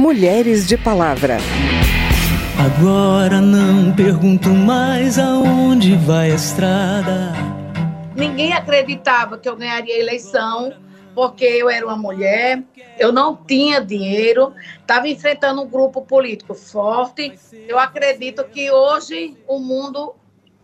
Mulheres 0.00 0.66
de 0.66 0.78
Palavra. 0.78 1.36
Agora 2.58 3.38
não 3.38 3.94
pergunto 3.94 4.48
mais 4.48 5.18
aonde 5.18 5.94
vai 5.94 6.30
a 6.30 6.34
estrada. 6.34 7.34
Ninguém 8.16 8.54
acreditava 8.54 9.36
que 9.36 9.46
eu 9.46 9.54
ganharia 9.54 9.94
a 9.94 9.98
eleição 9.98 10.72
porque 11.14 11.44
eu 11.44 11.68
era 11.68 11.84
uma 11.84 11.98
mulher, 11.98 12.62
eu 12.98 13.12
não 13.12 13.36
tinha 13.36 13.78
dinheiro, 13.78 14.54
estava 14.80 15.06
enfrentando 15.06 15.60
um 15.60 15.68
grupo 15.68 16.00
político 16.00 16.54
forte. 16.54 17.34
Eu 17.68 17.78
acredito 17.78 18.42
que 18.44 18.70
hoje 18.70 19.36
o 19.46 19.58
mundo 19.58 20.14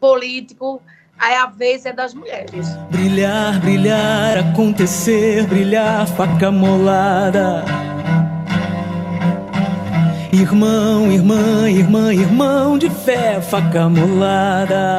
político 0.00 0.80
Aí 1.18 1.34
a 1.34 1.46
vez 1.46 1.86
é 1.86 1.94
das 1.94 2.12
mulheres. 2.12 2.68
Brilhar, 2.90 3.58
brilhar, 3.60 4.36
acontecer, 4.36 5.46
brilhar, 5.46 6.06
faca 6.06 6.50
molada. 6.50 7.85
Irmão, 10.38 11.10
irmã, 11.10 11.70
irmã, 11.70 12.12
irmão 12.12 12.76
de 12.76 12.90
fé, 12.90 13.40
faca 13.40 13.88
molada. 13.88 14.98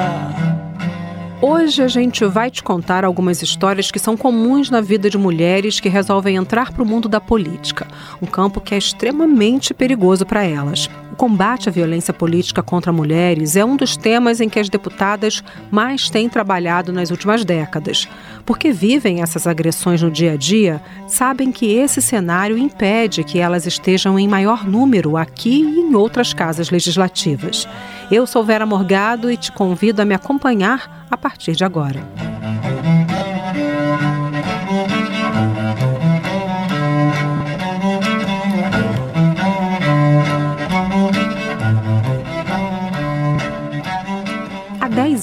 Hoje 1.40 1.84
a 1.84 1.88
gente 1.88 2.26
vai 2.26 2.50
te 2.50 2.64
contar 2.64 3.06
algumas 3.06 3.44
histórias 3.44 3.92
que 3.92 4.00
são 4.00 4.18
comuns 4.18 4.72
na 4.72 4.82
vida 4.82 5.12
de 5.12 5.18
mulheres 5.18 5.80
que 5.80 5.90
resolvem 5.90 6.38
entrar 6.38 6.72
para 6.72 6.82
o 6.82 6.86
mundo 6.88 7.08
da 7.08 7.22
política, 7.22 7.86
um 8.20 8.26
campo 8.26 8.60
que 8.60 8.74
é 8.74 8.80
extremamente 8.80 9.76
perigoso 9.76 10.26
para 10.26 10.44
elas. 10.44 10.90
Combate 11.18 11.68
à 11.68 11.72
violência 11.72 12.14
política 12.14 12.62
contra 12.62 12.94
mulheres 12.94 13.56
é 13.56 13.66
um 13.66 13.76
dos 13.76 13.98
temas 13.98 14.40
em 14.40 14.48
que 14.48 14.60
as 14.60 14.70
deputadas 14.70 15.44
mais 15.72 16.12
têm 16.12 16.30
trabalhado 16.30 16.94
nas 16.94 17.10
últimas 17.10 17.44
décadas. 17.44 18.08
Porque 18.46 18.72
vivem 18.72 19.24
essas 19.24 19.48
agressões 19.48 20.04
no 20.04 20.12
dia 20.12 20.34
a 20.34 20.38
dia, 20.38 20.80
sabem 21.08 21.52
que 21.52 21.74
esse 21.74 22.04
cenário 22.04 22.56
impede 22.56 23.24
que 23.24 23.40
elas 23.40 23.66
estejam 23.66 24.20
em 24.20 24.28
maior 24.28 24.64
número 24.64 25.18
aqui 25.18 25.64
e 25.64 25.80
em 25.80 25.96
outras 25.96 26.34
casas 26.34 26.70
legislativas. 26.70 27.68
Eu 28.12 28.28
sou 28.28 28.44
Vera 28.44 28.66
Morgado 28.66 29.32
e 29.32 29.38
te 29.38 29.52
convido 29.52 30.04
a 30.04 30.06
me 30.06 30.14
acompanhar 30.14 31.08
a 31.10 31.18
partir 31.18 31.56
de 31.56 31.64
agora. 31.64 32.27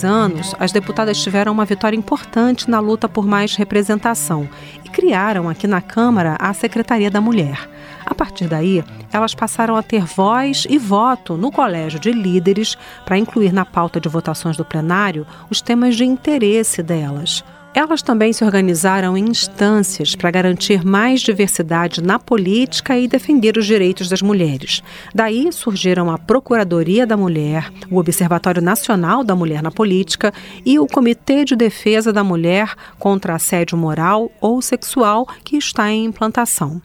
Há 0.04 0.06
10 0.06 0.14
anos, 0.14 0.54
as 0.58 0.70
deputadas 0.70 1.18
tiveram 1.18 1.50
uma 1.50 1.64
vitória 1.64 1.96
importante 1.96 2.68
na 2.68 2.78
luta 2.78 3.08
por 3.08 3.26
mais 3.26 3.56
representação 3.56 4.46
e 4.84 4.88
criaram 4.90 5.48
aqui 5.48 5.66
na 5.66 5.80
Câmara 5.80 6.36
a 6.38 6.52
Secretaria 6.52 7.10
da 7.10 7.22
Mulher. 7.22 7.66
A 8.04 8.14
partir 8.14 8.46
daí, 8.46 8.84
elas 9.10 9.34
passaram 9.34 9.76
a 9.76 9.82
ter 9.82 10.04
voz 10.04 10.66
e 10.68 10.76
voto 10.76 11.38
no 11.38 11.50
colégio 11.50 11.98
de 11.98 12.12
líderes 12.12 12.76
para 13.06 13.16
incluir 13.16 13.50
na 13.50 13.64
pauta 13.64 13.98
de 13.98 14.08
votações 14.10 14.58
do 14.58 14.64
plenário 14.64 15.26
os 15.48 15.62
temas 15.62 15.96
de 15.96 16.04
interesse 16.04 16.82
delas. 16.82 17.42
Elas 17.74 18.02
também 18.02 18.32
se 18.32 18.44
organizaram 18.44 19.18
em 19.18 19.28
instâncias 19.28 20.14
para 20.14 20.30
garantir 20.30 20.84
mais 20.84 21.20
diversidade 21.20 22.00
na 22.00 22.20
política 22.20 22.96
e 22.96 23.08
defender 23.08 23.58
os 23.58 23.66
direitos 23.66 24.08
das 24.08 24.22
mulheres. 24.22 24.80
Daí 25.12 25.50
surgiram 25.52 26.08
a 26.08 26.16
Procuradoria 26.16 27.04
da 27.04 27.16
Mulher, 27.16 27.72
o 27.90 27.98
Observatório 27.98 28.62
Nacional 28.62 29.24
da 29.24 29.34
Mulher 29.34 29.60
na 29.60 29.72
Política 29.72 30.32
e 30.64 30.78
o 30.78 30.86
Comitê 30.86 31.44
de 31.44 31.56
Defesa 31.56 32.12
da 32.12 32.22
Mulher 32.22 32.74
contra 32.96 33.34
Assédio 33.34 33.76
Moral 33.76 34.30
ou 34.40 34.62
Sexual, 34.62 35.26
que 35.42 35.56
está 35.56 35.90
em 35.90 36.04
implantação. 36.04 36.80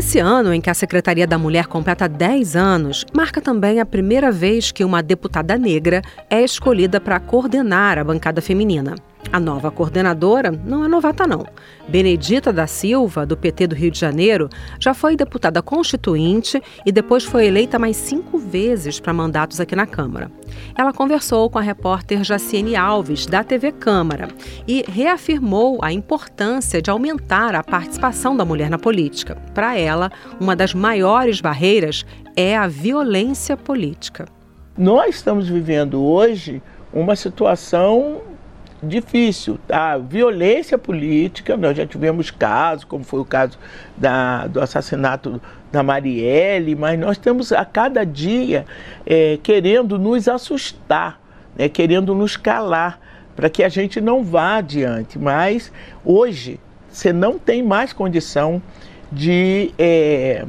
Esse 0.00 0.18
ano, 0.18 0.54
em 0.54 0.62
que 0.62 0.70
a 0.70 0.74
Secretaria 0.74 1.26
da 1.26 1.36
Mulher 1.36 1.66
completa 1.66 2.08
10 2.08 2.56
anos, 2.56 3.04
marca 3.14 3.38
também 3.38 3.80
a 3.80 3.84
primeira 3.84 4.32
vez 4.32 4.72
que 4.72 4.82
uma 4.82 5.02
deputada 5.02 5.58
negra 5.58 6.00
é 6.30 6.42
escolhida 6.42 6.98
para 6.98 7.20
coordenar 7.20 7.98
a 7.98 8.02
bancada 8.02 8.40
feminina. 8.40 8.94
A 9.32 9.38
nova 9.38 9.70
coordenadora 9.70 10.50
não 10.50 10.84
é 10.84 10.88
novata, 10.88 11.24
não. 11.24 11.46
Benedita 11.86 12.52
da 12.52 12.66
Silva, 12.66 13.24
do 13.24 13.36
PT 13.36 13.68
do 13.68 13.74
Rio 13.76 13.90
de 13.90 13.98
Janeiro, 13.98 14.48
já 14.80 14.92
foi 14.92 15.14
deputada 15.14 15.62
constituinte 15.62 16.60
e 16.84 16.90
depois 16.90 17.22
foi 17.22 17.46
eleita 17.46 17.78
mais 17.78 17.96
cinco 17.96 18.38
vezes 18.38 18.98
para 18.98 19.12
mandatos 19.12 19.60
aqui 19.60 19.76
na 19.76 19.86
Câmara. 19.86 20.32
Ela 20.76 20.92
conversou 20.92 21.48
com 21.48 21.58
a 21.58 21.62
repórter 21.62 22.24
Jaciene 22.24 22.74
Alves, 22.74 23.24
da 23.24 23.44
TV 23.44 23.70
Câmara, 23.70 24.28
e 24.66 24.84
reafirmou 24.88 25.78
a 25.80 25.92
importância 25.92 26.82
de 26.82 26.90
aumentar 26.90 27.54
a 27.54 27.62
participação 27.62 28.36
da 28.36 28.44
mulher 28.44 28.68
na 28.68 28.78
política. 28.78 29.36
Para 29.54 29.78
ela, 29.78 30.10
uma 30.40 30.56
das 30.56 30.74
maiores 30.74 31.40
barreiras 31.40 32.04
é 32.34 32.56
a 32.56 32.66
violência 32.66 33.56
política. 33.56 34.26
Nós 34.76 35.16
estamos 35.16 35.48
vivendo 35.48 36.02
hoje 36.02 36.60
uma 36.92 37.14
situação 37.14 38.22
difícil, 38.82 39.58
tá? 39.66 39.98
Violência 39.98 40.78
política, 40.78 41.56
nós 41.56 41.76
já 41.76 41.86
tivemos 41.86 42.30
casos, 42.30 42.84
como 42.84 43.04
foi 43.04 43.20
o 43.20 43.24
caso 43.24 43.58
da, 43.96 44.46
do 44.46 44.60
assassinato 44.60 45.40
da 45.70 45.82
Marielle, 45.82 46.74
mas 46.74 46.98
nós 46.98 47.18
temos 47.18 47.52
a 47.52 47.64
cada 47.64 48.04
dia 48.04 48.64
é, 49.06 49.38
querendo 49.42 49.98
nos 49.98 50.28
assustar, 50.28 51.20
né? 51.56 51.68
querendo 51.68 52.14
nos 52.14 52.36
calar, 52.36 52.98
para 53.36 53.48
que 53.48 53.62
a 53.62 53.68
gente 53.68 54.00
não 54.00 54.24
vá 54.24 54.56
adiante. 54.56 55.18
Mas 55.18 55.72
hoje 56.04 56.58
você 56.88 57.12
não 57.12 57.38
tem 57.38 57.62
mais 57.62 57.92
condição 57.92 58.60
de 59.12 59.72
é, 59.78 60.44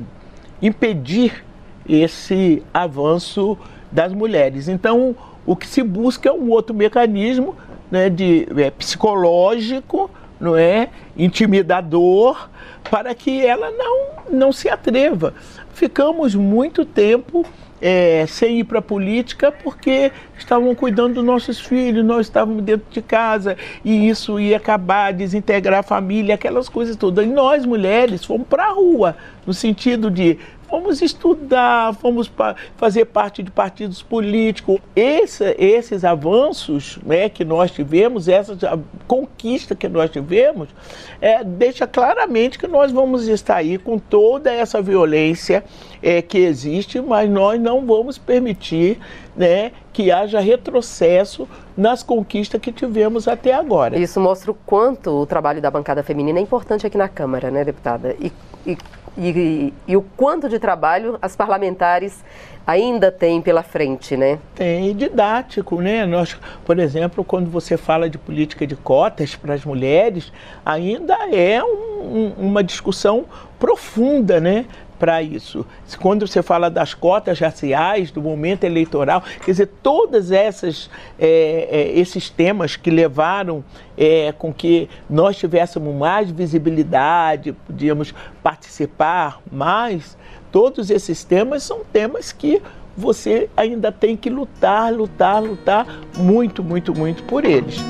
impedir 0.62 1.44
esse 1.88 2.64
avanço 2.74 3.58
das 3.91 4.14
mulheres. 4.14 4.68
Então, 4.68 5.16
o 5.46 5.56
que 5.56 5.68
se 5.68 5.84
busca 5.84 6.30
é 6.30 6.31
um 6.31 6.50
outro 6.50 6.74
mecanismo 6.74 7.56
né, 7.91 8.09
de, 8.09 8.47
é, 8.57 8.72
psicológico, 8.72 10.09
não 10.40 10.56
é, 10.56 10.90
intimidador, 11.16 12.50
para 12.90 13.13
que 13.13 13.46
ela 13.46 13.69
não, 13.69 14.07
não 14.31 14.52
se 14.52 14.69
atreva. 14.69 15.34
Ficamos 15.74 16.34
muito 16.34 16.85
tempo 16.85 17.46
é, 17.81 18.25
sem 18.28 18.59
ir 18.59 18.63
para 18.63 18.79
a 18.79 18.81
política 18.81 19.52
porque 19.52 20.12
estavam 20.38 20.74
cuidando 20.75 21.16
dos 21.16 21.25
nossos 21.25 21.59
filhos, 21.59 22.06
nós 22.06 22.28
estávamos 22.28 22.63
dentro 22.63 22.85
de 22.91 23.02
casa 23.02 23.57
e 23.84 24.08
isso 24.08 24.40
ia 24.40 24.58
acabar, 24.58 25.12
desintegrar 25.12 25.79
a 25.79 25.84
família, 25.84 26.35
aquelas 26.35 26.69
coisas 26.69 26.96
todas. 26.96 27.25
E 27.25 27.29
nós, 27.29 27.66
mulheres, 27.66 28.23
fomos 28.23 28.47
para 28.47 28.66
a 28.66 28.72
rua, 28.72 29.18
no 29.46 29.53
sentido 29.53 30.12
de 30.12 30.38
fomos 30.72 31.02
estudar, 31.02 31.94
fomos 31.96 32.30
pa 32.30 32.56
fazer 32.78 33.06
parte 33.06 33.44
de 33.44 33.52
partidos 33.52 34.02
políticos. 34.02 34.80
Esse, 34.96 35.54
esses 35.59 36.06
avanços 36.06 36.98
né, 37.06 37.28
que 37.28 37.44
nós 37.44 37.72
tivemos, 37.72 38.30
essa 38.30 38.58
conquista 39.06 39.76
que 39.76 39.90
nós 39.90 40.09
tivemos, 40.09 40.70
é, 41.20 41.44
deixa 41.44 41.86
claramente 41.86 42.58
que 42.58 42.68
nós 42.68 42.90
vamos 42.90 43.28
estar 43.28 43.58
aí 43.58 43.78
com 43.78 44.00
toda 44.00 44.50
essa 44.50 44.82
violência 44.82 45.62
é, 46.02 46.22
que 46.22 46.38
existe, 46.38 47.02
mas 47.02 47.30
nós 47.30 47.59
não 47.59 47.86
vamos 47.86 48.18
permitir 48.18 48.98
né, 49.36 49.74
que 49.92 50.09
haja 50.09 50.40
retrocesso 50.40 51.48
nas 51.76 52.02
conquistas 52.02 52.62
que 52.62 52.72
tivemos 52.72 53.28
até 53.28 53.53
agora. 53.53 54.00
Isso 54.00 54.22
mostra 54.22 54.52
o 54.52 54.53
quanto 54.53 55.09
o 55.12 55.26
trabalho 55.26 55.62
da 55.62 55.70
bancada 55.70 56.02
feminina 56.02 56.40
é 56.40 56.42
importante 56.42 56.88
aqui 56.88 56.98
na 56.98 57.09
Câmara, 57.09 57.52
né, 57.52 57.66
deputada? 57.66 58.16
E, 58.20 58.32
e 58.66 58.78
e, 59.17 59.73
e, 59.88 59.97
o 59.97 60.01
quanto 60.01 60.47
de 60.47 60.57
trabalho 60.57 61.17
as 61.22 61.35
parlamentares 61.35 62.23
ainda 62.66 63.11
têm 63.11 63.41
pela 63.41 63.61
frente, 63.61 64.16
né? 64.16 64.39
Tem 64.55 64.95
didático, 64.95 65.81
né? 65.81 66.05
Nós, 66.05 66.38
por 66.66 66.79
exemplo, 66.79 67.23
quando 67.23 67.49
você 67.49 67.75
fala 67.75 68.09
de 68.09 68.17
política 68.17 68.66
de 68.66 68.75
cotas 68.75 69.35
para 69.35 69.53
as 69.53 69.66
mulheres, 69.66 70.31
ainda 70.66 71.16
é 71.35 71.61
um, 71.63 72.33
uma 72.38 72.63
discussão 72.63 73.25
profunda, 73.59 74.40
né? 74.40 74.66
Para 75.02 75.24
isso. 75.24 75.66
Quando 76.00 76.28
você 76.28 76.44
fala 76.44 76.70
das 76.70 76.94
cotas 76.94 77.40
raciais, 77.40 78.12
do 78.12 78.22
momento 78.22 78.66
eleitoral, 78.66 79.24
quer 79.44 79.50
dizer, 79.50 79.70
todos 79.82 80.32
é, 80.32 80.48
é, 81.18 81.92
esses 81.96 82.30
temas 82.30 82.76
que 82.76 82.92
levaram 82.92 83.64
é, 83.98 84.32
com 84.32 84.53
que 84.53 84.88
nós 85.09 85.36
tivéssemos 85.38 85.96
mais 85.96 86.30
visibilidade, 86.30 87.52
podíamos 87.52 88.14
participar 88.44 89.42
mais, 89.52 90.16
todos 90.52 90.92
esses 90.92 91.24
temas 91.24 91.64
são 91.64 91.80
temas 91.92 92.32
que 92.32 92.62
você 92.96 93.50
ainda 93.58 93.92
tem 93.92 94.16
que 94.16 94.30
lutar, 94.30 94.94
lutar, 94.94 95.42
lutar 95.42 95.88
muito, 96.16 96.64
muito, 96.64 96.94
muito 96.94 97.24
por 97.24 97.44
eles. 97.44 97.84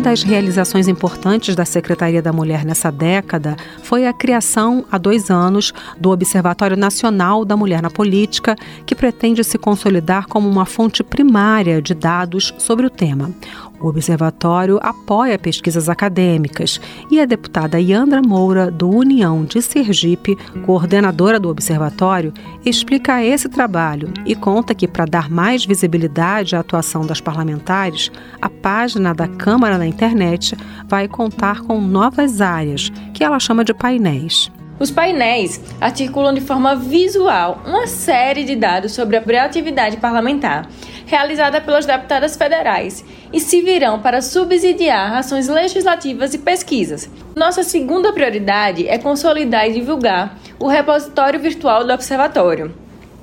Das 0.00 0.22
realizações 0.22 0.88
importantes 0.88 1.54
da 1.54 1.66
Secretaria 1.66 2.22
da 2.22 2.32
Mulher 2.32 2.64
nessa 2.64 2.90
década 2.90 3.54
foi 3.82 4.06
a 4.06 4.12
criação, 4.12 4.84
há 4.90 4.96
dois 4.96 5.30
anos, 5.30 5.74
do 5.98 6.10
Observatório 6.10 6.76
Nacional 6.76 7.44
da 7.44 7.56
Mulher 7.56 7.82
na 7.82 7.90
Política, 7.90 8.56
que 8.86 8.94
pretende 8.94 9.44
se 9.44 9.58
consolidar 9.58 10.26
como 10.26 10.48
uma 10.48 10.64
fonte 10.64 11.04
primária 11.04 11.82
de 11.82 11.94
dados 11.94 12.54
sobre 12.56 12.86
o 12.86 12.90
tema. 12.90 13.30
O 13.80 13.88
observatório 13.88 14.78
apoia 14.82 15.38
pesquisas 15.38 15.88
acadêmicas 15.88 16.78
e 17.10 17.18
a 17.18 17.24
deputada 17.24 17.80
Yandra 17.80 18.20
Moura, 18.20 18.70
do 18.70 18.90
União 18.90 19.42
de 19.42 19.62
Sergipe, 19.62 20.36
coordenadora 20.66 21.40
do 21.40 21.48
observatório, 21.48 22.32
explica 22.64 23.24
esse 23.24 23.48
trabalho 23.48 24.12
e 24.26 24.34
conta 24.34 24.74
que, 24.74 24.86
para 24.86 25.06
dar 25.06 25.30
mais 25.30 25.64
visibilidade 25.64 26.54
à 26.54 26.60
atuação 26.60 27.06
das 27.06 27.22
parlamentares, 27.22 28.12
a 28.40 28.50
página 28.50 29.14
da 29.14 29.26
Câmara 29.26 29.78
na 29.78 29.86
internet 29.86 30.54
vai 30.86 31.08
contar 31.08 31.62
com 31.62 31.80
novas 31.80 32.42
áreas, 32.42 32.92
que 33.14 33.24
ela 33.24 33.40
chama 33.40 33.64
de 33.64 33.72
painéis. 33.72 34.50
Os 34.78 34.90
painéis 34.90 35.60
articulam 35.78 36.32
de 36.32 36.40
forma 36.40 36.74
visual 36.74 37.62
uma 37.66 37.86
série 37.86 38.44
de 38.44 38.56
dados 38.56 38.92
sobre 38.92 39.36
a 39.36 39.44
atividade 39.44 39.98
parlamentar 39.98 40.66
realizada 41.10 41.60
pelas 41.60 41.84
deputadas 41.84 42.36
federais 42.36 43.04
e 43.32 43.40
se 43.40 43.60
virão 43.62 44.00
para 44.00 44.22
subsidiar 44.22 45.12
ações 45.14 45.48
legislativas 45.48 46.32
e 46.34 46.38
pesquisas. 46.38 47.10
Nossa 47.34 47.64
segunda 47.64 48.12
prioridade 48.12 48.86
é 48.86 48.96
consolidar 48.96 49.68
e 49.68 49.72
divulgar 49.72 50.38
o 50.60 50.68
repositório 50.68 51.40
virtual 51.40 51.84
do 51.84 51.92
Observatório 51.92 52.72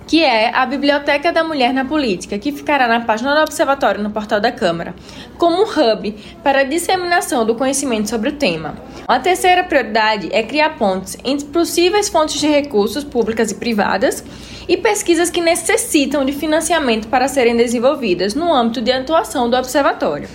que 0.07 0.24
é 0.24 0.56
a 0.56 0.65
Biblioteca 0.65 1.33
da 1.33 1.44
Mulher 1.44 1.74
na 1.74 1.83
Política, 1.83 2.39
que 2.39 2.54
ficará 2.54 2.88
na 2.88 3.01
página 3.01 3.36
do 3.36 3.42
Observatório 3.42 4.01
no 4.01 4.09
portal 4.09 4.39
da 4.39 4.51
Câmara, 4.51 4.95
como 5.38 5.62
um 5.62 5.65
hub 5.65 6.15
para 6.42 6.62
a 6.62 6.63
disseminação 6.63 7.45
do 7.45 7.56
conhecimento 7.56 8.09
sobre 8.09 8.30
o 8.30 8.33
tema. 8.33 8.75
A 9.06 9.19
terceira 9.19 9.65
prioridade 9.65 10.30
é 10.31 10.42
criar 10.44 10.77
pontes 10.77 11.18
entre 11.25 11.48
possíveis 11.48 12.07
fontes 12.07 12.39
de 12.39 12.48
recursos 12.48 13.04
públicas 13.04 13.51
e 13.51 13.56
privadas 13.56 14.24
e 14.68 14.77
pesquisas 14.77 15.30
que 15.30 15.42
necessitam 15.42 16.24
de 16.24 16.31
financiamento 16.31 17.09
para 17.09 17.27
serem 17.27 17.57
desenvolvidas 17.57 18.33
no 18.33 18.54
âmbito 18.54 18.81
de 18.81 18.92
atuação 18.92 19.50
do 19.50 19.57
Observatório. 19.57 20.30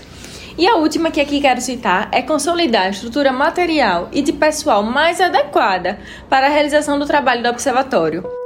E 0.58 0.68
a 0.68 0.76
última 0.76 1.10
que 1.10 1.20
aqui 1.20 1.40
quero 1.40 1.62
citar 1.62 2.10
é 2.12 2.20
consolidar 2.20 2.82
a 2.82 2.90
estrutura 2.90 3.32
material 3.32 4.10
e 4.12 4.20
de 4.20 4.34
pessoal 4.34 4.82
mais 4.82 5.18
adequada 5.18 5.98
para 6.28 6.46
a 6.46 6.50
realização 6.50 6.98
do 6.98 7.06
trabalho 7.06 7.42
do 7.42 7.48
Observatório. 7.48 8.41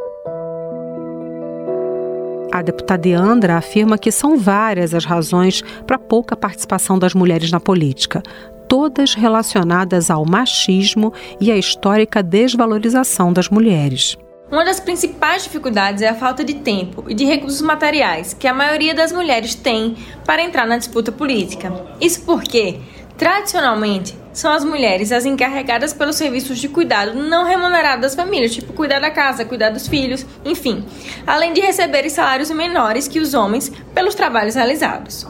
A 2.53 2.63
deputada 2.63 3.19
Andra 3.19 3.57
afirma 3.57 3.99
que 3.99 4.13
são 4.13 4.37
várias 4.37 4.95
as 4.95 5.05
razões 5.05 5.63
para 5.87 5.99
pouca 5.99 6.37
participação 6.37 6.99
das 6.99 7.13
mulheres 7.13 7.51
na 7.51 7.61
política, 7.61 8.23
todas 8.69 9.15
relacionadas 9.15 10.11
ao 10.11 10.25
machismo 10.25 11.13
e 11.41 11.51
à 11.51 11.57
histórica 11.57 12.23
desvalorização 12.23 13.33
das 13.33 13.49
mulheres. 13.49 14.17
Uma 14.51 14.65
das 14.65 14.79
principais 14.79 15.43
dificuldades 15.43 16.03
é 16.03 16.09
a 16.09 16.15
falta 16.15 16.45
de 16.45 16.55
tempo 16.55 17.05
e 17.09 17.15
de 17.15 17.25
recursos 17.25 17.61
materiais 17.61 18.33
que 18.33 18.47
a 18.47 18.55
maioria 18.55 18.95
das 18.95 19.11
mulheres 19.11 19.57
tem 19.57 19.97
para 20.25 20.43
entrar 20.43 20.67
na 20.67 20.79
disputa 20.79 21.11
política. 21.11 21.73
Isso 22.01 22.25
porque, 22.25 22.79
tradicionalmente, 23.17 24.17
são 24.33 24.53
as 24.53 24.65
mulheres 24.65 25.13
as 25.13 25.25
encarregadas 25.25 25.93
pelos 25.93 26.17
serviços 26.17 26.59
de 26.59 26.69
cuidado 26.69 27.15
não 27.15 27.45
remunerado 27.45 28.03
das 28.03 28.15
famílias, 28.15 28.55
tipo 28.55 28.73
cuidar 28.75 29.01
da 29.01 29.11
casa, 29.11 29.45
cuidar 29.45 29.71
dos 29.71 29.89
filhos, 29.89 30.27
enfim, 30.45 30.85
além 31.27 31.53
de 31.53 31.61
receberem 31.61 32.11
salários 32.11 32.51
menores 32.51 33.09
que 33.09 33.19
os 33.19 33.33
homens 33.33 33.73
pelos 33.95 34.15
trabalhos 34.15 34.55
realizados. 34.55 35.27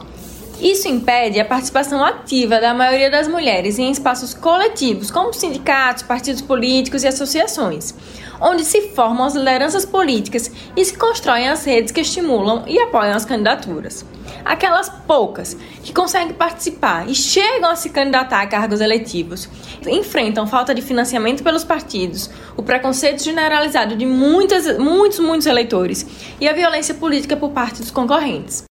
Isso 0.59 0.87
impede 0.87 1.39
a 1.39 1.45
participação 1.45 2.03
ativa 2.03 2.59
da 2.59 2.73
maioria 2.73 3.11
das 3.11 3.27
mulheres 3.27 3.77
em 3.77 3.91
espaços 3.91 4.33
coletivos, 4.33 5.11
como 5.11 5.31
sindicatos, 5.31 6.01
partidos 6.01 6.41
políticos 6.41 7.03
e 7.03 7.07
associações, 7.07 7.93
onde 8.41 8.65
se 8.65 8.89
formam 8.89 9.27
as 9.27 9.35
lideranças 9.35 9.85
políticas 9.85 10.51
e 10.75 10.83
se 10.83 10.97
constroem 10.97 11.47
as 11.47 11.63
redes 11.63 11.91
que 11.91 12.01
estimulam 12.01 12.63
e 12.65 12.79
apoiam 12.79 13.15
as 13.15 13.23
candidaturas. 13.23 14.03
Aquelas 14.43 14.89
poucas 14.89 15.55
que 15.83 15.93
conseguem 15.93 16.33
participar 16.33 17.07
e 17.07 17.13
chegam 17.13 17.69
a 17.69 17.75
se 17.75 17.91
candidatar 17.91 18.41
a 18.41 18.47
cargos 18.47 18.81
eletivos 18.81 19.47
enfrentam 19.85 20.47
falta 20.47 20.73
de 20.73 20.81
financiamento 20.81 21.43
pelos 21.43 21.63
partidos, 21.63 22.31
o 22.55 22.63
preconceito 22.63 23.23
generalizado 23.23 23.95
de 23.95 24.07
muitas, 24.07 24.77
muitos, 24.79 25.19
muitos 25.19 25.45
eleitores 25.45 26.05
e 26.41 26.47
a 26.47 26.53
violência 26.53 26.95
política 26.95 27.37
por 27.37 27.51
parte 27.51 27.81
dos 27.81 27.91
concorrentes. 27.91 28.63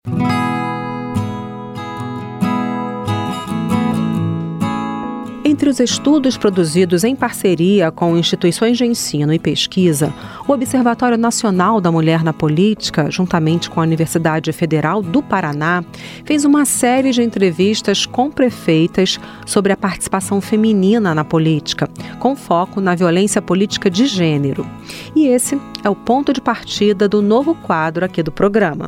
Entre 5.65 5.71
os 5.71 5.79
estudos 5.79 6.38
produzidos 6.38 7.03
em 7.03 7.15
parceria 7.15 7.89
com 7.89 8.15
instituições 8.15 8.77
de 8.77 8.85
ensino 8.85 9.33
e 9.33 9.39
pesquisa, 9.39 10.13
o 10.47 10.51
Observatório 10.51 11.17
Nacional 11.17 11.81
da 11.81 11.91
Mulher 11.91 12.23
na 12.23 12.31
Política, 12.31 13.09
juntamente 13.09 13.67
com 13.67 13.79
a 13.79 13.83
Universidade 13.83 14.53
Federal 14.53 15.01
do 15.01 15.23
Paraná, 15.23 15.83
fez 16.23 16.45
uma 16.45 16.65
série 16.65 17.09
de 17.09 17.23
entrevistas 17.23 18.06
com 18.06 18.29
prefeitas 18.29 19.19
sobre 19.44 19.73
a 19.73 19.75
participação 19.75 20.39
feminina 20.39 21.15
na 21.15 21.25
política, 21.25 21.89
com 22.19 22.35
foco 22.35 22.79
na 22.79 22.94
violência 22.94 23.41
política 23.41 23.89
de 23.89 24.06
gênero. 24.06 24.69
E 25.15 25.25
esse 25.25 25.59
é 25.83 25.89
o 25.89 25.95
ponto 25.95 26.31
de 26.31 26.41
partida 26.41 27.09
do 27.09 27.23
novo 27.23 27.56
quadro 27.56 28.06
aqui 28.06 28.21
do 28.21 28.31
programa. 28.31 28.88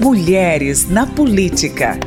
Mulheres 0.00 0.88
na 0.88 1.08
Política. 1.08 1.98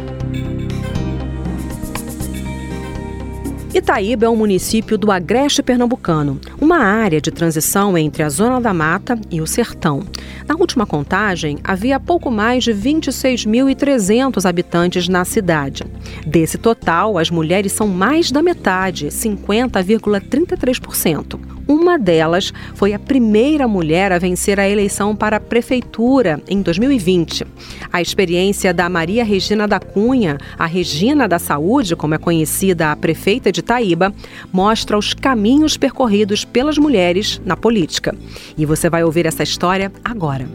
Itaíba 3.73 4.27
é 4.27 4.29
um 4.29 4.35
município 4.35 4.99
do 4.99 5.11
Agreste 5.11 5.63
Pernambucano, 5.63 6.39
uma 6.61 6.77
área 6.77 7.19
de 7.19 7.31
transição 7.31 7.97
entre 7.97 8.21
a 8.21 8.29
Zona 8.29 8.61
da 8.61 8.71
Mata 8.71 9.19
e 9.31 9.41
o 9.41 9.47
Sertão. 9.47 10.03
Na 10.47 10.55
última 10.55 10.85
contagem, 10.85 11.57
havia 11.63 11.99
pouco 11.99 12.29
mais 12.29 12.63
de 12.63 12.71
26.300 12.71 14.47
habitantes 14.47 15.09
na 15.09 15.25
cidade. 15.25 15.83
Desse 16.23 16.59
total, 16.59 17.17
as 17.17 17.31
mulheres 17.31 17.71
são 17.71 17.87
mais 17.87 18.31
da 18.31 18.43
metade, 18.43 19.07
50,33%. 19.07 21.52
Uma 21.67 21.97
delas 21.97 22.51
foi 22.75 22.93
a 22.93 22.99
primeira 22.99 23.67
mulher 23.67 24.11
a 24.11 24.19
vencer 24.19 24.59
a 24.59 24.67
eleição 24.67 25.15
para 25.15 25.37
a 25.37 25.39
prefeitura 25.39 26.41
em 26.47 26.61
2020. 26.61 27.45
A 27.91 28.01
experiência 28.01 28.73
da 28.73 28.89
Maria 28.89 29.23
Regina 29.23 29.67
da 29.67 29.79
Cunha, 29.79 30.37
a 30.57 30.65
Regina 30.65 31.27
da 31.27 31.39
Saúde, 31.39 31.95
como 31.95 32.15
é 32.15 32.17
conhecida 32.17 32.91
a 32.91 32.95
prefeita 32.95 33.51
de 33.51 33.61
Itaíba, 33.61 34.13
mostra 34.51 34.97
os 34.97 35.13
caminhos 35.13 35.77
percorridos 35.77 36.43
pelas 36.43 36.77
mulheres 36.77 37.41
na 37.45 37.55
política. 37.55 38.13
E 38.57 38.65
você 38.65 38.89
vai 38.89 39.03
ouvir 39.03 39.25
essa 39.25 39.43
história 39.43 39.91
agora. 40.03 40.47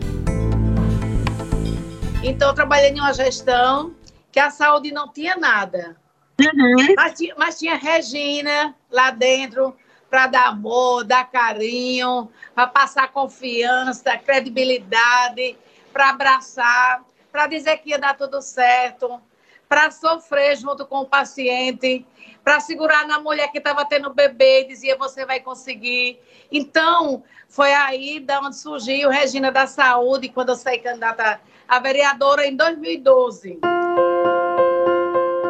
Então, 2.23 2.49
eu 2.49 2.55
trabalhei 2.55 2.91
em 2.91 3.01
uma 3.01 3.15
gestão 3.15 3.93
que 4.31 4.39
a 4.39 4.51
saúde 4.51 4.93
não 4.93 5.11
tinha 5.11 5.37
nada. 5.37 5.97
Uhum. 6.41 6.95
Mas, 6.95 7.19
mas 7.37 7.59
tinha 7.59 7.77
Regina 7.77 8.75
lá 8.91 9.11
dentro 9.11 9.75
para 10.11 10.27
dar 10.27 10.49
amor, 10.49 11.05
dar 11.05 11.31
carinho, 11.31 12.31
para 12.55 12.67
passar 12.67 13.13
confiança, 13.13 14.17
credibilidade, 14.19 15.57
para 15.93 16.11
abraçar, 16.11 17.05
para 17.31 17.47
dizer 17.47 17.79
que 17.79 17.91
ia 17.91 17.99
dar 17.99 18.17
tudo 18.17 18.41
certo, 18.41 19.21
para 19.69 19.91
sofrer 19.91 20.57
junto 20.57 20.87
com 20.87 21.01
o 21.01 21.07
paciente, 21.07 22.07
para 22.43 22.59
segurar 22.61 23.07
na 23.07 23.21
mulher 23.21 23.53
que 23.53 23.59
estava 23.59 23.85
tendo 23.85 24.15
bebê 24.15 24.63
e 24.63 24.69
dizia 24.69 24.97
você 24.97 25.27
vai 25.27 25.41
conseguir. 25.41 26.19
Então, 26.51 27.23
foi 27.49 27.73
aí 27.75 28.21
da 28.21 28.41
onde 28.41 28.57
surgiu 28.57 29.11
Regina 29.11 29.53
da 29.53 29.67
Saúde, 29.67 30.31
quando 30.31 30.51
eu 30.51 30.57
saí 30.57 30.79
candidata 30.79 31.41
a 31.69 31.79
vereadora 31.79 32.47
em 32.47 32.57
2012. 32.57 33.61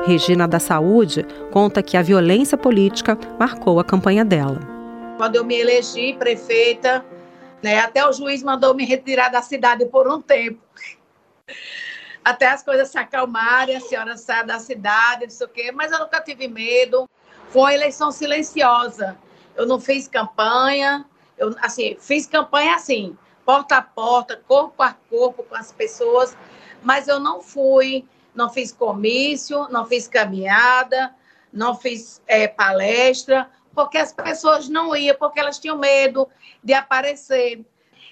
Regina 0.09 0.49
da 0.49 0.59
Saúde 0.59 1.23
conta 1.53 1.83
que 1.83 1.95
a 1.95 2.01
violência 2.01 2.57
política 2.57 3.19
marcou 3.39 3.79
a 3.79 3.85
campanha 3.85 4.25
dela. 4.25 4.59
Quando 5.19 5.37
eu 5.37 5.45
me 5.45 5.55
elegi 5.55 6.15
prefeita, 6.15 7.05
né, 7.63 7.81
até 7.81 8.07
o 8.09 8.11
juiz 8.11 8.43
mandou 8.43 8.75
me 8.75 8.87
retirar 8.87 9.29
da 9.29 9.43
cidade 9.43 9.85
por 9.85 10.11
um 10.11 10.19
tempo. 10.19 10.59
Até 12.25 12.47
as 12.47 12.63
coisas 12.63 12.89
se 12.89 12.97
acalmarem, 12.97 13.77
a 13.77 13.81
senhora 13.81 14.17
sai 14.17 14.47
da 14.47 14.59
cidade, 14.59 15.25
não 15.25 15.31
sei 15.31 15.47
o 15.47 15.51
quê, 15.51 15.73
mas 15.73 15.93
eu 15.93 15.99
nunca 15.99 16.23
tive 16.23 16.49
medo. 16.49 17.07
Foi 17.51 17.61
uma 17.61 17.75
eleição 17.75 18.11
silenciosa. 18.11 19.15
Eu 19.55 19.67
não 19.67 19.79
fiz 19.79 20.09
campanha, 20.09 21.05
eu 21.37 21.55
assim, 21.61 21.99
fiz 22.01 22.27
campanha 22.27 22.77
assim, 22.77 23.15
porta 23.45 23.77
a 23.77 23.83
porta, 23.83 24.41
corpo 24.49 24.83
a 24.83 24.95
corpo 25.11 25.43
com 25.43 25.55
as 25.55 25.71
pessoas, 25.71 26.35
mas 26.83 27.09
eu 27.09 27.21
não 27.21 27.43
fui 27.43 28.07
não 28.39 28.49
fiz 28.49 28.71
comício, 28.71 29.67
não 29.69 29.85
fiz 29.85 30.07
caminhada, 30.07 31.13
não 31.53 31.75
fiz 31.75 32.23
é, 32.25 32.47
palestra, 32.47 33.51
porque 33.75 33.99
as 33.99 34.13
pessoas 34.13 34.69
não 34.69 34.95
iam, 34.95 35.17
porque 35.17 35.41
elas 35.41 35.59
tinham 35.59 35.77
medo 35.77 36.29
de 36.63 36.73
aparecer. 36.73 37.67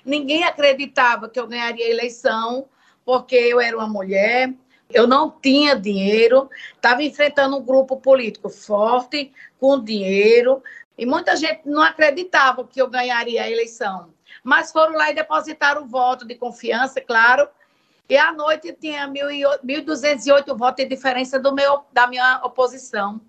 Ninguém 0.05 0.43
acreditava 0.43 1.29
que 1.29 1.39
eu 1.39 1.47
ganharia 1.47 1.87
a 1.87 1.91
eleição, 1.91 2.67
porque 3.05 3.37
eu 3.37 3.61
era 3.61 3.77
uma 3.77 3.87
mulher, 3.87 4.53
Eu 4.89 5.05
não 5.05 5.29
tinha 5.31 5.75
dinheiro, 5.75 6.49
estava 6.75 7.03
enfrentando 7.03 7.57
um 7.57 7.63
grupo 7.63 7.97
político 7.97 8.49
forte, 8.49 9.33
com 9.59 9.83
dinheiro, 9.83 10.63
e 10.97 11.05
muita 11.05 11.37
gente 11.37 11.63
não 11.65 11.83
acreditava 11.83 12.65
que 12.65 12.81
eu 12.81 12.89
ganharia 12.89 13.43
a 13.43 13.51
eleição. 13.51 14.15
Mas 14.45 14.71
foram 14.71 14.95
lá 14.95 15.11
e 15.11 15.15
depositaram 15.15 15.83
o 15.83 15.89
voto 15.89 16.25
de 16.25 16.37
confiança, 16.37 17.01
claro. 17.01 17.49
E 18.09 18.17
à 18.17 18.33
noite 18.33 18.73
tinha 18.73 19.09
1.208 19.09 20.57
votos 20.57 20.85
de 20.85 20.89
diferença 20.89 21.41
do 21.41 21.53
meu, 21.53 21.85
da 21.93 22.07
minha 22.07 22.41
oposição. 22.45 23.21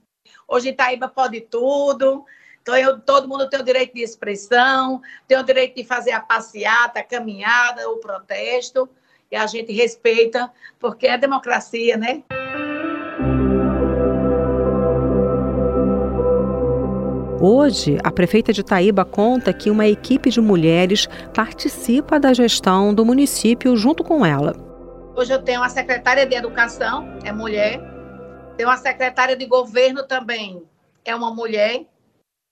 Hoje 0.47 0.69
Itaíba 0.69 1.07
pode 1.07 1.41
tudo, 1.41 2.23
então 2.61 2.77
eu, 2.77 2.99
todo 2.99 3.27
mundo 3.27 3.49
tem 3.49 3.59
o 3.59 3.63
direito 3.63 3.95
de 3.95 4.03
expressão, 4.03 5.01
tem 5.27 5.37
o 5.37 5.43
direito 5.43 5.75
de 5.75 5.83
fazer 5.83 6.11
a 6.11 6.19
passeata, 6.19 6.99
a 6.99 7.03
caminhada, 7.03 7.89
o 7.89 7.97
protesto, 7.97 8.87
e 9.31 9.35
a 9.35 9.47
gente 9.47 9.73
respeita, 9.73 10.51
porque 10.79 11.07
é 11.07 11.17
democracia, 11.17 11.97
né? 11.97 12.23
Hoje, 17.39 17.97
a 18.03 18.11
prefeita 18.11 18.51
de 18.51 18.61
Itaíba 18.61 19.05
conta 19.05 19.53
que 19.53 19.69
uma 19.69 19.87
equipe 19.87 20.29
de 20.29 20.41
mulheres 20.41 21.07
participa 21.33 22.19
da 22.19 22.33
gestão 22.33 22.93
do 22.93 23.05
município 23.05 23.75
junto 23.75 24.03
com 24.03 24.25
ela. 24.25 24.66
Hoje 25.17 25.33
eu 25.33 25.41
tenho 25.41 25.61
uma 25.61 25.69
secretária 25.69 26.27
de 26.27 26.35
educação, 26.35 27.17
é 27.25 27.31
mulher. 27.31 27.81
Tenho 28.55 28.69
uma 28.69 28.77
secretária 28.77 29.35
de 29.35 29.47
governo 29.47 30.03
também, 30.03 30.61
é 31.03 31.15
uma 31.15 31.33
mulher. 31.33 31.87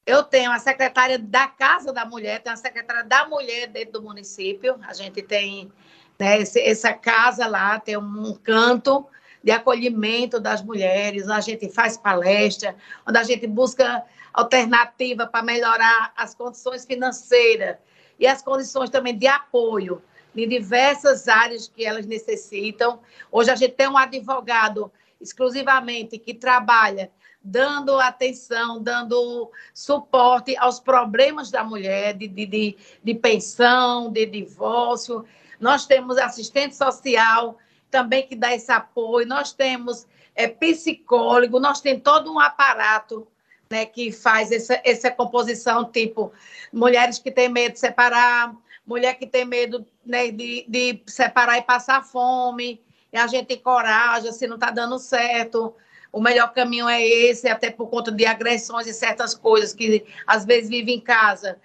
Eu 0.04 0.24
tenho 0.24 0.52
a 0.52 0.58
secretária 0.58 1.20
da 1.20 1.46
Casa 1.46 1.94
da 1.94 2.08
Mulher, 2.08 2.42
tenho 2.42 2.56
a 2.56 2.58
secretária 2.58 3.04
da 3.04 3.28
Mulher 3.28 3.68
dentro 3.68 3.94
do 3.94 4.02
município. 4.02 4.80
A 4.82 4.94
gente 4.96 5.22
tem 5.22 5.72
né, 6.18 6.40
esse, 6.40 6.60
essa 6.60 6.92
casa 6.92 7.46
lá, 7.46 7.80
tem 7.80 7.98
um 7.98 8.34
canto 8.34 9.06
de 9.44 9.52
acolhimento 9.52 10.40
das 10.40 10.64
mulheres, 10.64 11.30
a 11.30 11.42
gente 11.42 11.70
faz 11.70 11.96
palestra, 11.96 12.76
onde 13.08 13.20
a 13.20 13.24
gente 13.24 13.46
busca 13.46 14.04
alternativa 14.34 15.28
para 15.28 15.44
melhorar 15.44 16.14
as 16.18 16.34
condições 16.34 16.84
financeiras 16.84 17.78
e 18.20 18.26
as 18.26 18.42
condições 18.42 18.90
também 18.90 19.16
de 19.16 19.28
apoio 19.28 20.02
em 20.36 20.48
diversas 20.48 21.28
áreas 21.28 21.68
que 21.68 21.86
elas 21.86 22.06
necessitam. 22.06 23.00
Hoje 23.32 23.52
a 23.52 23.56
gente 23.56 23.74
tem 23.74 23.88
um 23.88 23.98
advogado 23.98 24.92
exclusivamente 25.20 26.18
que 26.18 26.34
trabalha 26.34 27.12
dando 27.48 28.00
atenção, 28.00 28.82
dando 28.82 29.52
suporte 29.72 30.58
aos 30.58 30.80
problemas 30.80 31.52
da 31.52 31.64
mulher, 31.64 32.16
de, 32.16 32.28
de, 32.28 32.76
de, 33.04 33.14
pensão, 33.14 34.12
de 34.12 34.26
divórcio. 34.26 35.24
Nós 35.60 35.86
temos 35.86 36.18
assistente 36.18 36.76
social 36.76 37.58
também 37.92 38.26
que 38.28 38.36
dá 38.36 38.54
esse 38.54 38.72
apoio, 38.72 39.28
nós 39.28 39.54
temos 39.54 40.08
é, 40.36 40.48
psicólogo, 40.48 41.60
nós 41.60 41.80
temos 41.82 42.02
todo 42.04 42.34
um 42.34 42.40
aparato 42.40 43.28
né, 43.70 43.86
que 43.86 44.12
faz 44.12 44.52
essa, 44.52 44.82
essa 44.84 45.12
composição, 45.12 45.86
tipo, 45.86 46.34
mulheres 46.74 47.20
que 47.20 47.32
têm 47.32 47.48
medo 47.48 47.74
de 47.74 47.80
separar, 47.80 48.56
mulher 48.86 49.16
que 49.16 49.26
tem 49.26 49.46
medo 49.46 49.86
né, 50.06 50.32
de, 50.32 50.66
de 50.68 51.02
separar 51.08 51.58
e 51.58 51.64
passar 51.64 52.04
fome, 52.04 52.82
e 53.12 53.18
a 53.18 53.28
gente 53.28 53.54
encoraja, 53.54 54.32
se 54.32 54.46
não 54.46 54.56
está 54.56 54.72
dando 54.72 55.00
certo, 55.00 55.74
o 56.12 56.22
melhor 56.22 56.54
caminho 56.54 56.88
é 56.88 57.02
esse, 57.06 57.48
até 57.48 57.70
por 57.70 57.90
conta 57.90 58.12
de 58.12 58.26
agressões 58.26 58.88
e 58.88 58.94
certas 58.94 59.34
coisas 59.34 59.74
que 59.74 60.06
às 60.26 60.46
vezes 60.46 60.70
vive 60.70 60.94
em 60.94 61.00
casa, 61.00 61.60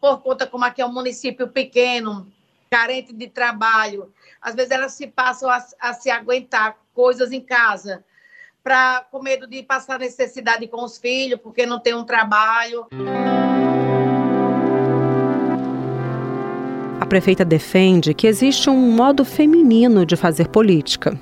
por, 0.00 0.22
conta 0.22 0.46
como 0.46 0.64
aqui 0.64 0.80
é 0.80 0.86
um 0.86 0.92
município 0.92 1.48
pequeno, 1.48 2.32
carente 2.70 3.12
de 3.12 3.28
trabalho, 3.28 4.12
às 4.40 4.54
vezes 4.54 4.70
elas 4.70 4.92
se 4.92 5.06
passam 5.06 5.48
a, 5.48 5.64
a 5.80 5.92
se 5.92 6.10
aguentar 6.10 6.76
coisas 6.94 7.32
em 7.32 7.40
casa, 7.40 8.04
pra, 8.62 9.06
com 9.10 9.22
medo 9.22 9.46
de 9.46 9.62
passar 9.62 9.98
necessidade 9.98 10.66
com 10.66 10.82
os 10.82 10.98
filhos, 10.98 11.40
porque 11.40 11.64
não 11.64 11.78
tem 11.78 11.94
um 11.94 12.04
trabalho. 12.04 12.86
A 17.06 17.08
prefeita 17.08 17.44
defende 17.44 18.12
que 18.12 18.26
existe 18.26 18.68
um 18.68 18.90
modo 18.90 19.24
feminino 19.24 20.04
de 20.04 20.16
fazer 20.16 20.48
política. 20.48 21.16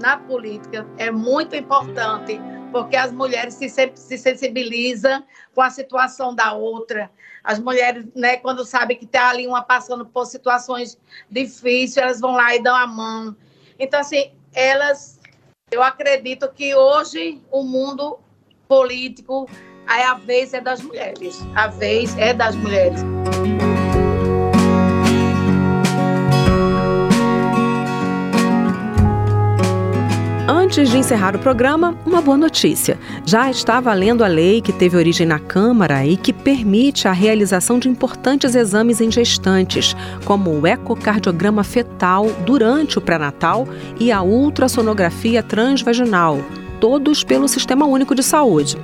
Na 0.00 0.16
política 0.16 0.86
é 0.96 1.10
muito 1.10 1.54
importante, 1.54 2.40
porque 2.72 2.96
as 2.96 3.12
mulheres 3.12 3.52
se, 3.52 3.68
se 3.68 4.16
sensibilizam 4.16 5.22
com 5.54 5.60
a 5.60 5.68
situação 5.68 6.34
da 6.34 6.54
outra. 6.54 7.10
As 7.44 7.58
mulheres, 7.58 8.06
né, 8.16 8.38
quando 8.38 8.64
sabem 8.64 8.96
que 8.96 9.04
está 9.04 9.28
ali 9.28 9.46
uma 9.46 9.60
passando 9.60 10.06
por 10.06 10.24
situações 10.24 10.98
difíceis, 11.30 11.98
elas 11.98 12.20
vão 12.20 12.32
lá 12.32 12.56
e 12.56 12.62
dão 12.62 12.74
a 12.74 12.86
mão. 12.86 13.36
Então, 13.78 14.00
assim, 14.00 14.32
elas 14.54 15.20
eu 15.70 15.82
acredito 15.82 16.50
que 16.54 16.74
hoje 16.74 17.42
o 17.50 17.62
mundo 17.62 18.18
político, 18.66 19.46
a 19.86 20.14
vez 20.14 20.54
é 20.54 20.60
das 20.62 20.80
mulheres. 20.80 21.38
A 21.54 21.66
vez 21.66 22.16
é 22.16 22.32
das 22.32 22.56
mulheres. 22.56 23.02
Antes 30.68 30.90
de 30.90 30.98
encerrar 30.98 31.34
o 31.34 31.38
programa, 31.38 31.96
uma 32.04 32.20
boa 32.20 32.36
notícia. 32.36 32.98
Já 33.24 33.50
está 33.50 33.80
valendo 33.80 34.22
a 34.22 34.26
lei 34.26 34.60
que 34.60 34.70
teve 34.70 34.98
origem 34.98 35.26
na 35.26 35.38
Câmara 35.38 36.04
e 36.04 36.14
que 36.14 36.30
permite 36.30 37.08
a 37.08 37.12
realização 37.12 37.78
de 37.78 37.88
importantes 37.88 38.54
exames 38.54 39.00
em 39.00 39.10
gestantes, 39.10 39.96
como 40.26 40.50
o 40.50 40.66
ecocardiograma 40.66 41.64
fetal 41.64 42.26
durante 42.44 42.98
o 42.98 43.00
pré-natal 43.00 43.66
e 43.98 44.12
a 44.12 44.20
ultrassonografia 44.20 45.42
transvaginal 45.42 46.38
todos 46.80 47.24
pelo 47.24 47.48
Sistema 47.48 47.86
Único 47.86 48.14
de 48.14 48.22
Saúde. 48.22 48.76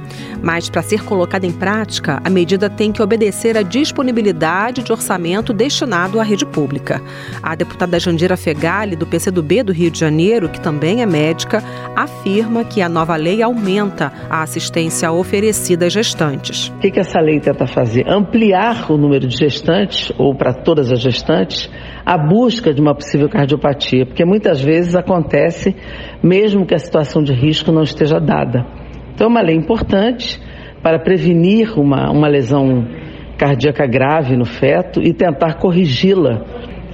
Mas, 0.42 0.68
para 0.68 0.82
ser 0.82 1.04
colocada 1.04 1.46
em 1.46 1.52
prática, 1.52 2.20
a 2.24 2.30
medida 2.30 2.68
tem 2.68 2.92
que 2.92 3.02
obedecer 3.02 3.56
à 3.56 3.62
disponibilidade 3.62 4.82
de 4.82 4.92
orçamento 4.92 5.52
destinado 5.52 6.20
à 6.20 6.22
rede 6.22 6.44
pública. 6.44 7.00
A 7.42 7.54
deputada 7.54 7.98
Jandira 7.98 8.36
Fegali, 8.36 8.96
do 8.96 9.06
PCdoB 9.06 9.62
do 9.62 9.72
Rio 9.72 9.90
de 9.90 9.98
Janeiro, 9.98 10.48
que 10.48 10.60
também 10.60 11.02
é 11.02 11.06
médica, 11.06 11.62
afirma 11.96 12.64
que 12.64 12.82
a 12.82 12.88
nova 12.88 13.16
lei 13.16 13.42
aumenta 13.42 14.12
a 14.28 14.42
assistência 14.42 15.10
oferecida 15.12 15.86
às 15.86 15.92
gestantes. 15.92 16.68
O 16.68 16.78
que, 16.78 16.98
essa 16.98 17.20
lei 17.20 17.40
tenta 17.40 17.66
fazer? 17.66 18.04
Ampliar 18.08 18.90
o 18.90 18.96
número 18.96 19.26
de 19.26 19.36
gestantes, 19.36 20.12
ou 20.18 20.34
para 20.34 20.52
todas 20.52 20.90
as 20.90 21.00
gestantes, 21.00 21.70
a 22.04 22.18
busca 22.18 22.74
de 22.74 22.80
uma 22.80 22.94
possível 22.94 23.28
cardiopatia, 23.28 24.04
porque 24.04 24.24
muitas 24.24 24.60
vezes 24.60 24.94
acontece 24.94 25.74
mesmo 26.22 26.66
que 26.66 26.74
a 26.74 26.78
situação 26.78 27.22
de 27.22 27.32
risco 27.32 27.70
não 27.70 27.83
esteja 27.84 28.18
dada. 28.18 28.66
Então, 29.14 29.26
é 29.26 29.30
uma 29.30 29.42
lei 29.42 29.54
importante 29.54 30.40
para 30.82 30.98
prevenir 30.98 31.78
uma, 31.78 32.10
uma 32.10 32.28
lesão 32.28 32.86
cardíaca 33.38 33.86
grave 33.86 34.36
no 34.36 34.44
feto 34.44 35.00
e 35.02 35.12
tentar 35.12 35.54
corrigi-la 35.54 36.44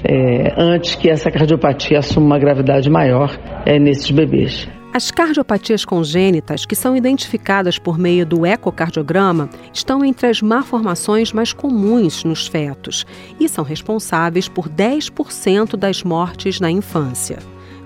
é, 0.05 0.55
antes 0.57 0.95
que 0.95 1.11
essa 1.11 1.31
cardiopatia 1.31 1.99
assuma 1.99 2.27
uma 2.27 2.39
gravidade 2.39 2.89
maior 2.89 3.37
é, 3.67 3.79
nesses 3.79 4.11
bebês. 4.11 4.69
As 4.93 5.11
cardiopatias 5.13 5.85
congênitas, 5.85 6.67
que 6.67 6.75
são 6.75 6.97
identificadas 6.97 7.79
por 7.79 7.97
meio 7.97 8.27
do 8.27 8.45
ecocardiograma, 8.45 9.49
estão 9.73 10.05
entre 10.05 10.27
as 10.27 10.43
malformações 10.43 11.33
mais 11.33 11.53
comuns 11.53 12.25
nos 12.25 12.49
fetos 12.49 13.07
e 13.39 13.49
são 13.49 13.63
responsáveis 13.63 14.49
por 14.49 14.69
10% 14.69 15.77
das 15.77 16.03
mortes 16.03 16.59
na 16.59 16.73
infância. 16.73 17.39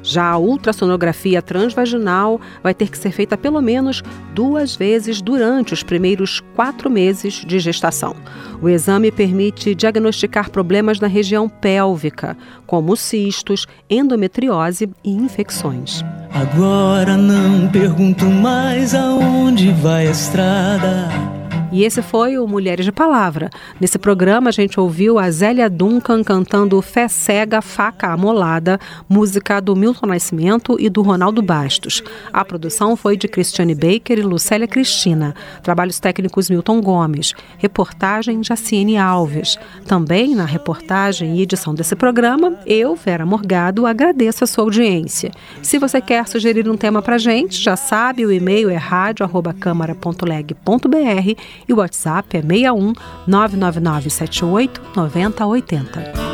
Já 0.04 0.26
a 0.26 0.38
ultrassonografia 0.38 1.40
transvaginal 1.40 2.38
vai 2.62 2.75
ter 2.75 2.90
que 2.90 2.99
ser 2.99 3.11
feita 3.11 3.38
pelo 3.38 3.62
menos 3.62 4.02
duas 4.34 4.76
vezes 4.76 5.23
durante 5.23 5.73
os 5.73 5.82
primeiros 5.82 6.40
quatro 6.54 6.90
meses 6.90 7.42
de 7.44 7.58
gestação. 7.58 8.14
O 8.61 8.68
exame 8.68 9.11
permite 9.11 9.75
diagnosticar 9.75 10.50
problemas 10.50 11.00
na 11.00 11.06
região 11.06 11.49
pélvica, 11.49 12.37
como 12.66 12.94
cistos, 12.96 13.66
endometriose 13.88 14.90
e 15.02 15.11
infecções. 15.11 16.04
Agora 16.30 17.16
não 17.16 17.66
pergunto 17.68 18.26
mais 18.26 18.94
aonde 18.94 19.73
vai 19.73 20.06
a 20.06 20.11
estrada. 20.11 21.43
E 21.75 21.83
esse 21.83 22.00
foi 22.02 22.38
o 22.38 22.47
Mulheres 22.47 22.85
de 22.85 22.93
Palavra. 22.93 23.50
Nesse 23.81 23.99
programa 23.99 24.49
a 24.49 24.52
gente 24.52 24.78
ouviu 24.78 25.19
a 25.19 25.28
Zélia 25.28 25.69
Duncan 25.69 26.23
cantando 26.23 26.81
Fé 26.81 27.09
Cega, 27.09 27.61
Faca 27.61 28.12
Amolada, 28.12 28.78
música 29.09 29.61
do 29.61 29.75
Milton 29.75 30.07
Nascimento 30.07 30.76
e 30.78 30.88
do 30.88 31.02
Ronaldo 31.02 31.43
Bastos. 31.43 32.00
A 32.33 32.45
produção 32.45 32.95
foi 32.95 33.16
de 33.16 33.26
Cristiane 33.26 33.75
Baker 33.75 34.21
e 34.21 34.23
Lucélia 34.23 34.69
Cristina. 34.69 35.35
Trabalhos 35.64 35.99
técnicos 35.99 36.49
Milton 36.49 36.81
Gomes. 36.81 37.35
Reportagem 37.59 38.45
Jaciene 38.45 38.97
Alves. 38.97 39.59
Também 39.85 40.37
na 40.37 40.45
reportagem 40.45 41.38
e 41.38 41.43
edição 41.43 41.75
desse 41.75 41.97
programa, 41.97 42.57
eu, 42.64 42.95
Vera 42.95 43.26
Morgado, 43.26 43.85
agradeço 43.85 44.45
a 44.45 44.47
sua 44.47 44.62
audiência. 44.62 45.33
Se 45.61 45.81
você 45.81 46.00
quer 46.00 46.28
sugerir 46.28 46.71
um 46.71 46.76
tema 46.76 47.02
para 47.02 47.19
gente, 47.19 47.61
já 47.61 47.75
sabe, 47.75 48.25
o 48.25 48.31
e-mail 48.31 48.71
é 48.71 48.76
rádio.câmara.leg.br 48.76 51.63
e 51.68 51.73
o 51.73 51.76
WhatsApp 51.76 52.37
é 52.37 52.42
61 52.42 52.92
999 53.26 54.11
78 54.11 54.83
9080. 54.97 56.25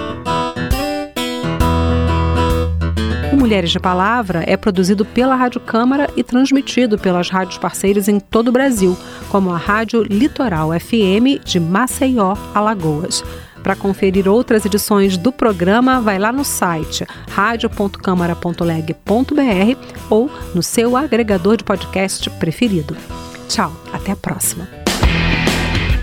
Mulheres 3.41 3.71
de 3.71 3.81
Palavra 3.81 4.45
é 4.47 4.57
produzido 4.57 5.05
pela 5.05 5.35
Rádio 5.35 5.61
Câmara 5.61 6.11
e 6.15 6.23
transmitido 6.23 6.99
pelas 6.99 7.31
rádios 7.31 7.57
parceiras 7.57 8.07
em 8.07 8.21
todo 8.21 8.49
o 8.49 8.53
Brasil, 8.53 8.97
como 9.31 9.51
a 9.51 9.57
Rádio 9.57 10.03
Litoral 10.03 10.69
FM 10.79 11.43
de 11.43 11.59
Maceió, 11.59 12.37
Alagoas. 12.55 13.25
Para 13.63 13.77
conferir 13.77 14.29
outras 14.29 14.65
edições 14.65 15.17
do 15.17 15.33
programa, 15.33 16.01
vai 16.01 16.19
lá 16.19 16.33
no 16.33 16.45
site 16.45 17.07
radio.câmara.leg.br 17.31 20.07
ou 20.09 20.31
no 20.55 20.63
seu 20.63 20.97
agregador 20.97 21.57
de 21.57 21.65
podcast 21.65 22.31
preferido. 22.31 22.97
Tchau, 23.49 23.73
até 23.93 24.13
a 24.13 24.17
próxima. 24.17 24.80